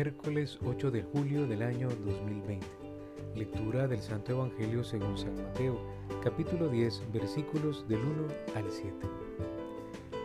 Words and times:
miércoles 0.00 0.58
8 0.64 0.90
de 0.92 1.02
julio 1.02 1.46
del 1.46 1.60
año 1.60 1.90
2020. 1.90 2.66
Lectura 3.34 3.86
del 3.86 4.00
Santo 4.00 4.32
Evangelio 4.32 4.82
según 4.82 5.18
San 5.18 5.34
Mateo, 5.34 5.78
capítulo 6.24 6.68
10, 6.70 7.12
versículos 7.12 7.86
del 7.86 7.98
1 7.98 8.26
al 8.56 8.70
7. 8.70 8.94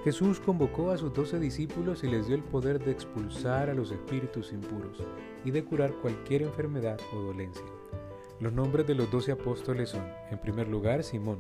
Jesús 0.06 0.40
convocó 0.40 0.92
a 0.92 0.98
sus 0.98 1.14
doce 1.14 1.42
discípulos 1.42 2.06
y 2.06 2.08
les 2.08 2.26
dio 2.26 2.38
el 2.38 2.44
poder 2.44 2.82
de 2.86 2.92
expulsar 2.92 3.70
a 3.70 3.74
los 3.74 3.92
espíritus 3.92 4.54
impuros 4.54 5.04
y 5.44 5.52
de 5.52 5.66
curar 5.66 5.92
cualquier 5.96 6.44
enfermedad 6.44 6.98
o 7.14 7.18
dolencia. 7.18 7.66
Los 8.40 8.54
nombres 8.54 8.88
de 8.88 8.96
los 8.96 9.12
doce 9.12 9.34
apóstoles 9.34 9.90
son, 9.90 10.06
en 10.32 10.40
primer 10.40 10.70
lugar, 10.70 11.04
Simón, 11.04 11.40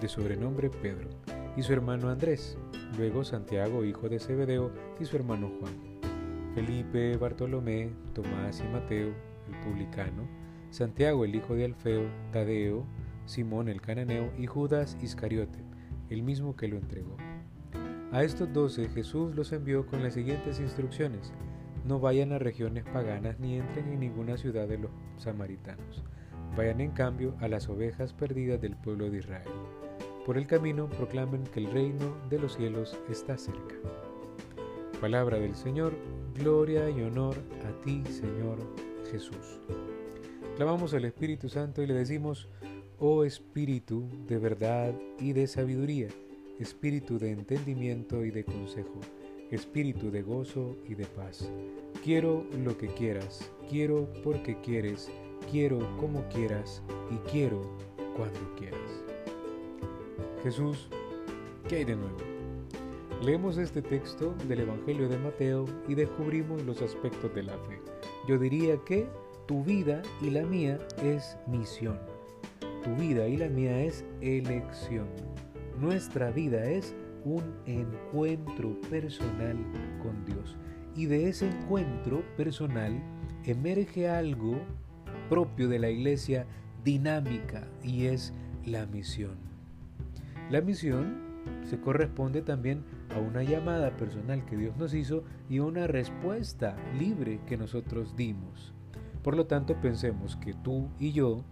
de 0.00 0.08
sobrenombre 0.08 0.68
Pedro, 0.68 1.10
y 1.56 1.62
su 1.62 1.72
hermano 1.72 2.08
Andrés, 2.08 2.58
luego 2.98 3.22
Santiago, 3.22 3.84
hijo 3.84 4.08
de 4.08 4.18
Zebedeo, 4.18 4.72
y 4.98 5.04
su 5.04 5.14
hermano 5.14 5.52
Juan, 5.60 5.91
Felipe, 6.54 7.16
Bartolomé, 7.16 7.90
Tomás 8.12 8.60
y 8.60 8.68
Mateo, 8.68 9.14
el 9.48 9.60
publicano, 9.64 10.28
Santiago, 10.70 11.24
el 11.24 11.34
hijo 11.34 11.54
de 11.54 11.64
Alfeo, 11.64 12.02
Tadeo, 12.32 12.86
Simón 13.24 13.68
el 13.68 13.80
cananeo 13.80 14.30
y 14.38 14.46
Judas 14.46 14.98
Iscariote, 15.00 15.60
el 16.10 16.22
mismo 16.22 16.56
que 16.56 16.68
lo 16.68 16.76
entregó. 16.76 17.16
A 18.12 18.22
estos 18.22 18.52
doce 18.52 18.88
Jesús 18.90 19.34
los 19.34 19.52
envió 19.52 19.86
con 19.86 20.02
las 20.02 20.14
siguientes 20.14 20.60
instrucciones. 20.60 21.32
No 21.86 21.98
vayan 21.98 22.32
a 22.32 22.38
regiones 22.38 22.84
paganas 22.84 23.40
ni 23.40 23.56
entren 23.56 23.88
en 23.88 24.00
ninguna 24.00 24.36
ciudad 24.36 24.68
de 24.68 24.78
los 24.78 24.90
samaritanos. 25.16 26.04
Vayan 26.56 26.82
en 26.82 26.90
cambio 26.90 27.34
a 27.40 27.48
las 27.48 27.70
ovejas 27.70 28.12
perdidas 28.12 28.60
del 28.60 28.76
pueblo 28.76 29.08
de 29.08 29.18
Israel. 29.18 29.48
Por 30.26 30.36
el 30.36 30.46
camino 30.46 30.88
proclamen 30.90 31.44
que 31.44 31.60
el 31.60 31.72
reino 31.72 32.14
de 32.28 32.38
los 32.38 32.56
cielos 32.56 32.98
está 33.08 33.38
cerca. 33.38 33.76
Palabra 35.02 35.40
del 35.40 35.56
Señor, 35.56 35.94
gloria 36.32 36.88
y 36.88 37.02
honor 37.02 37.34
a 37.66 37.82
ti, 37.82 38.04
Señor 38.08 38.58
Jesús. 39.10 39.58
Clamamos 40.54 40.94
al 40.94 41.04
Espíritu 41.04 41.48
Santo 41.48 41.82
y 41.82 41.88
le 41.88 41.94
decimos, 41.94 42.48
oh 43.00 43.24
Espíritu 43.24 44.08
de 44.28 44.38
verdad 44.38 44.94
y 45.18 45.32
de 45.32 45.48
sabiduría, 45.48 46.06
Espíritu 46.60 47.18
de 47.18 47.32
entendimiento 47.32 48.24
y 48.24 48.30
de 48.30 48.44
consejo, 48.44 49.00
Espíritu 49.50 50.12
de 50.12 50.22
gozo 50.22 50.76
y 50.86 50.94
de 50.94 51.06
paz. 51.06 51.50
Quiero 52.04 52.46
lo 52.64 52.78
que 52.78 52.86
quieras, 52.86 53.50
quiero 53.68 54.08
porque 54.22 54.60
quieres, 54.60 55.10
quiero 55.50 55.80
como 55.96 56.28
quieras 56.28 56.80
y 57.10 57.16
quiero 57.28 57.76
cuando 58.16 58.54
quieras. 58.56 59.02
Jesús, 60.44 60.86
¿qué 61.68 61.78
hay 61.78 61.84
de 61.86 61.96
nuevo? 61.96 62.31
Leemos 63.22 63.56
este 63.56 63.82
texto 63.82 64.34
del 64.48 64.62
Evangelio 64.62 65.08
de 65.08 65.16
Mateo 65.16 65.64
y 65.86 65.94
descubrimos 65.94 66.60
los 66.64 66.82
aspectos 66.82 67.32
de 67.32 67.44
la 67.44 67.52
fe. 67.52 67.80
Yo 68.26 68.36
diría 68.36 68.76
que 68.84 69.06
tu 69.46 69.62
vida 69.62 70.02
y 70.20 70.30
la 70.30 70.42
mía 70.42 70.80
es 71.04 71.36
misión. 71.46 72.00
Tu 72.82 72.92
vida 72.96 73.28
y 73.28 73.36
la 73.36 73.48
mía 73.48 73.80
es 73.84 74.04
elección. 74.20 75.06
Nuestra 75.78 76.32
vida 76.32 76.64
es 76.64 76.96
un 77.24 77.44
encuentro 77.66 78.80
personal 78.90 79.56
con 80.02 80.24
Dios. 80.24 80.56
Y 80.96 81.06
de 81.06 81.28
ese 81.28 81.48
encuentro 81.48 82.24
personal 82.36 83.00
emerge 83.44 84.08
algo 84.08 84.58
propio 85.30 85.68
de 85.68 85.78
la 85.78 85.90
iglesia 85.90 86.44
dinámica 86.82 87.68
y 87.84 88.06
es 88.06 88.34
la 88.66 88.84
misión. 88.86 89.36
La 90.50 90.60
misión 90.60 91.32
se 91.64 91.80
corresponde 91.80 92.42
también 92.42 92.82
a 93.14 93.18
una 93.18 93.42
llamada 93.42 93.96
personal 93.96 94.44
que 94.44 94.56
Dios 94.56 94.76
nos 94.76 94.94
hizo 94.94 95.24
y 95.48 95.58
a 95.58 95.64
una 95.64 95.86
respuesta 95.86 96.76
libre 96.98 97.40
que 97.46 97.56
nosotros 97.56 98.16
dimos. 98.16 98.72
Por 99.22 99.36
lo 99.36 99.46
tanto, 99.46 99.80
pensemos 99.80 100.36
que 100.36 100.54
tú 100.54 100.88
y 100.98 101.12
yo 101.12 101.44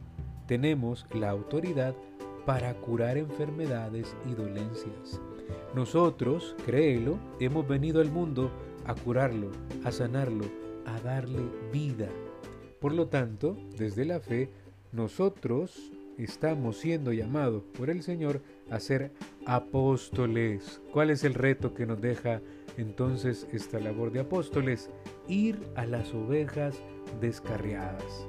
tenemos 0.47 1.07
la 1.15 1.31
autoridad 1.31 1.95
para 2.45 2.75
curar 2.75 3.17
enfermedades 3.17 4.17
y 4.29 4.34
dolencias. 4.34 5.21
Nosotros, 5.75 6.57
créelo, 6.65 7.19
hemos 7.39 7.67
venido 7.69 8.01
al 8.01 8.11
mundo 8.11 8.51
a 8.87 8.95
curarlo, 8.95 9.51
a 9.84 9.93
sanarlo, 9.93 10.45
a 10.87 11.01
darle 11.01 11.43
vida. 11.73 12.09
Por 12.81 12.93
lo 12.93 13.09
tanto, 13.09 13.57
desde 13.77 14.05
la 14.05 14.21
fe, 14.21 14.51
nosotros 14.93 15.93
estamos 16.25 16.77
siendo 16.79 17.13
llamados 17.13 17.63
por 17.77 17.91
el 17.91 18.03
Señor 18.03 18.43
a 18.71 18.81
ser 18.81 19.13
apóstoles. 19.47 20.81
¿Cuál 20.93 21.11
es 21.11 21.25
el 21.25 21.35
reto 21.35 21.75
que 21.75 21.87
nos 21.87 22.01
deja 22.01 22.41
entonces 22.77 23.47
esta 23.53 23.81
labor 23.81 24.13
de 24.13 24.21
apóstoles? 24.21 24.91
Ir 25.29 25.59
a 25.77 25.87
las 25.87 26.15
ovejas 26.15 26.83
descarriadas. 27.21 28.27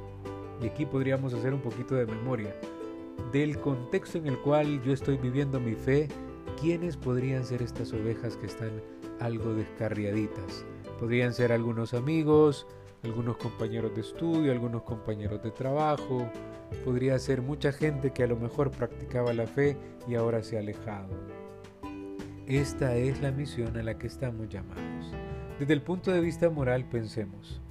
Y 0.62 0.68
aquí 0.68 0.86
podríamos 0.86 1.34
hacer 1.34 1.54
un 1.54 1.62
poquito 1.62 1.96
de 1.96 2.06
memoria 2.06 2.56
del 3.32 3.58
contexto 3.60 4.18
en 4.18 4.28
el 4.28 4.38
cual 4.40 4.82
yo 4.84 4.94
estoy 4.94 5.18
viviendo 5.18 5.60
mi 5.60 5.76
fe. 5.76 6.08
¿Quiénes 6.60 6.98
podrían 6.98 7.46
ser 7.46 7.62
estas 7.62 7.94
ovejas 7.94 8.38
que 8.38 8.48
están 8.48 8.82
algo 9.20 9.54
descarriaditas? 9.54 10.66
Podrían 11.00 11.34
ser 11.34 11.52
algunos 11.52 11.94
amigos, 11.94 12.68
algunos 13.04 13.38
compañeros 13.38 13.96
de 13.96 14.02
estudio, 14.02 14.52
algunos 14.52 14.84
compañeros 14.84 15.42
de 15.42 15.52
trabajo, 15.52 16.30
podría 16.84 17.18
ser 17.20 17.42
mucha 17.42 17.72
gente 17.72 18.12
que 18.12 18.24
a 18.24 18.28
lo 18.28 18.36
mejor 18.38 18.72
practicaba 18.72 19.34
la 19.34 19.48
fe 19.48 19.78
y 20.08 20.16
ahora 20.16 20.44
se 20.44 20.58
ha 20.58 20.60
alejado. 20.60 21.10
Esta 22.48 22.96
es 22.96 23.22
la 23.22 23.32
misión 23.32 23.78
a 23.78 23.84
la 23.84 23.98
que 23.98 24.08
estamos 24.08 24.50
llamados. 24.50 25.12
Desde 25.60 25.74
el 25.74 25.82
punto 25.82 26.12
de 26.12 26.22
vista 26.22 26.50
moral 26.50 26.86
pensemos. 26.86 27.62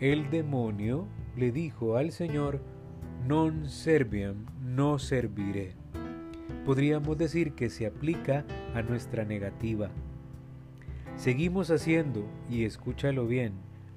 El 0.00 0.30
demonio 0.30 1.06
le 1.36 1.52
dijo 1.52 1.96
al 1.96 2.10
Señor, 2.10 2.60
non 3.26 3.68
serviam, 3.68 4.46
no 4.62 4.98
serviré. 4.98 5.74
Podríamos 6.64 7.18
decir 7.18 7.52
que 7.52 7.68
se 7.68 7.86
aplica 7.86 8.44
a 8.74 8.82
nuestra 8.82 9.24
negativa. 9.24 9.90
Seguimos 11.16 11.70
haciendo, 11.70 12.24
y 12.48 12.64
escúchalo 12.64 13.26
bien, 13.26 13.54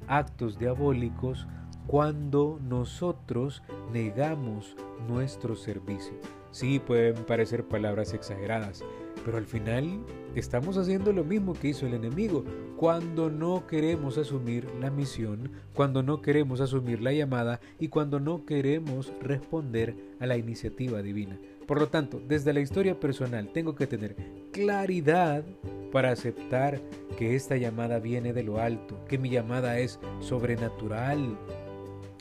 actos 0.07 0.57
diabólicos 0.57 1.47
cuando 1.88 2.59
nosotros 2.68 3.64
negamos 3.92 4.75
nuestro 5.08 5.56
servicio. 5.56 6.14
Sí, 6.52 6.80
pueden 6.80 7.16
parecer 7.25 7.64
palabras 7.64 8.14
exageradas, 8.14 8.84
pero 9.24 9.38
al 9.38 9.46
final 9.46 10.03
estamos 10.36 10.78
haciendo 10.78 11.14
lo 11.14 11.24
mismo 11.24 11.53
que 11.53 11.69
hizo 11.69 11.88
el 11.88 11.94
enemigo. 11.94 12.44
Cuando 12.75 13.30
no 13.30 13.68
queremos 13.68 14.18
asumir 14.18 14.68
la 14.81 14.92
misión, 14.92 15.50
cuando 15.74 16.03
no 16.03 16.22
queremos 16.22 16.59
asumir 16.59 17.02
la 17.02 17.14
llamada 17.14 17.62
y 17.80 17.88
cuando 17.88 18.19
no 18.19 18.46
queremos 18.46 19.13
responder 19.22 19.96
a 20.19 20.25
la 20.25 20.36
iniciativa 20.36 21.02
divina. 21.02 21.40
Por 21.68 21.80
lo 21.80 21.88
tanto, 21.88 22.22
desde 22.28 22.52
la 22.52 22.59
historia 22.59 23.00
personal 23.00 23.50
tengo 23.53 23.75
que 23.75 23.88
tener 23.88 24.18
claridad 24.52 25.46
para 25.92 26.12
aceptar 26.12 26.81
que 27.18 27.36
esta 27.36 27.56
llamada 27.56 28.00
viene 28.00 28.34
de 28.34 28.44
lo 28.44 28.59
alto, 28.59 28.98
que 29.08 29.18
mi 29.18 29.30
llamada 29.30 29.80
es 29.80 30.00
sobrenatural, 30.19 31.38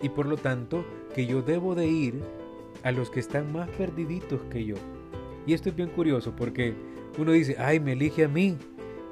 y 0.03 0.09
por 0.09 0.27
lo 0.27 0.37
tanto 0.37 0.84
que 1.15 1.27
yo 1.27 1.43
debo 1.43 1.75
de 1.75 1.87
ir 1.87 2.22
a 2.83 2.93
los 2.93 3.11
que 3.11 3.21
están 3.21 3.53
más 3.53 3.69
perdiditos 3.71 4.41
que 4.50 4.65
yo. 4.65 4.77
Y 5.47 5.55
esto 5.55 5.69
es 5.69 5.77
bien 5.77 5.91
curioso 5.91 6.34
porque 6.37 6.75
uno 7.19 7.33
dice, 7.33 7.56
ay, 7.59 7.81
me 7.81 7.93
elige 7.93 8.25
a 8.25 8.28
mí, 8.28 8.56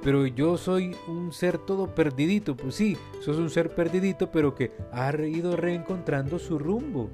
pero 0.02 0.26
yo 0.26 0.56
soy 0.56 0.94
un 1.06 1.32
ser 1.32 1.58
todo 1.58 1.94
perdidito. 1.94 2.56
Pues 2.56 2.74
sí, 2.74 2.96
sos 3.20 3.38
un 3.38 3.50
ser 3.50 3.74
perdidito, 3.74 4.30
pero 4.30 4.54
que 4.54 4.72
ha 4.92 5.14
ido 5.16 5.56
reencontrando 5.56 6.38
su 6.38 6.58
rumbo. 6.58 7.10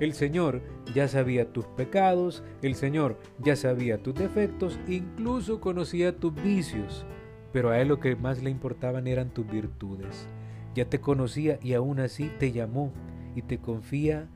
El 0.00 0.12
Señor 0.12 0.60
ya 0.94 1.08
sabía 1.08 1.52
tus 1.52 1.66
pecados, 1.66 2.42
el 2.62 2.74
Señor 2.74 3.16
ya 3.38 3.56
sabía 3.56 3.98
tus 3.98 4.14
defectos, 4.14 4.78
incluso 4.88 5.60
conocía 5.60 6.16
tus 6.16 6.34
vicios, 6.34 7.06
pero 7.54 7.70
a 7.70 7.80
Él 7.80 7.86
lo 7.86 8.00
que 8.00 8.16
más 8.16 8.42
le 8.42 8.50
importaban 8.50 9.06
eran 9.06 9.30
tus 9.30 9.48
virtudes. 9.48 10.26
Ya 10.74 10.86
te 10.86 11.00
conocía 11.00 11.60
y 11.62 11.74
aún 11.74 12.00
así 12.00 12.28
te 12.40 12.50
llamó 12.50 12.90
y 13.36 13.42
te 13.42 13.58
confía 13.58 14.26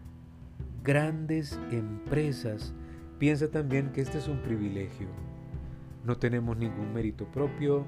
grandes 0.84 1.58
empresas. 1.72 2.74
Piensa 3.18 3.50
también 3.50 3.90
que 3.90 4.02
este 4.02 4.18
es 4.18 4.28
un 4.28 4.38
privilegio. 4.38 5.08
No 6.04 6.16
tenemos 6.16 6.56
ningún 6.56 6.94
mérito 6.94 7.24
propio, 7.24 7.84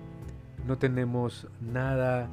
no 0.67 0.79
tenemos 0.79 1.47
nada 1.61 2.29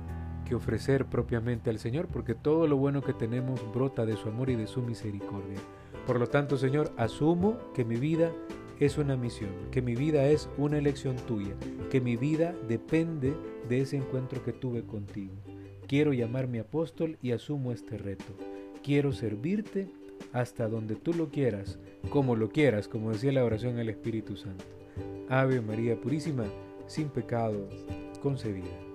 que 0.45 0.55
ofrecer 0.55 1.05
propiamente 1.05 1.69
al 1.69 1.77
Señor, 1.77 2.07
porque 2.07 2.33
todo 2.33 2.65
lo 2.65 2.77
bueno 2.77 3.03
que 3.03 3.13
tenemos 3.13 3.61
brota 3.75 4.07
de 4.07 4.17
su 4.17 4.27
amor 4.27 4.49
y 4.49 4.55
de 4.55 4.65
su 4.65 4.81
misericordia. 4.81 5.59
Por 6.07 6.19
lo 6.19 6.25
tanto, 6.25 6.57
Señor, 6.57 6.91
asumo 6.97 7.59
que 7.75 7.85
mi 7.85 7.97
vida 7.97 8.31
es 8.79 8.97
una 8.97 9.17
misión, 9.17 9.51
que 9.71 9.81
mi 9.81 9.95
vida 9.95 10.27
es 10.27 10.49
una 10.57 10.77
elección 10.77 11.15
tuya, 11.15 11.55
que 11.89 12.01
mi 12.01 12.15
vida 12.15 12.55
depende 12.67 13.33
de 13.67 13.81
ese 13.81 13.97
encuentro 13.97 14.43
que 14.43 14.53
tuve 14.53 14.83
contigo. 14.83 15.33
Quiero 15.87 16.13
llamarme 16.13 16.59
apóstol 16.59 17.17
y 17.21 17.31
asumo 17.31 17.71
este 17.71 17.97
reto. 17.97 18.37
Quiero 18.83 19.13
servirte 19.13 19.87
hasta 20.33 20.67
donde 20.67 20.95
tú 20.95 21.13
lo 21.13 21.29
quieras, 21.29 21.79
como 22.09 22.35
lo 22.35 22.49
quieras, 22.49 22.87
como 22.87 23.11
decía 23.11 23.31
la 23.31 23.45
oración 23.45 23.79
al 23.79 23.89
Espíritu 23.89 24.35
Santo. 24.35 24.65
Ave 25.29 25.61
María 25.61 25.99
Purísima, 25.99 26.45
sin 26.87 27.09
pecado 27.09 27.67
concebida. 28.21 28.86